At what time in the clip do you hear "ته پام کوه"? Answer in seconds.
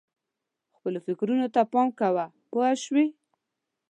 1.53-2.25